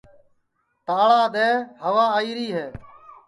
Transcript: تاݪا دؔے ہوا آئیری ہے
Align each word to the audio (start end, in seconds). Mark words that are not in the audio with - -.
تاݪا 0.85 1.21
دؔے 1.33 1.49
ہوا 1.83 2.05
آئیری 2.17 2.47
ہے 2.57 2.65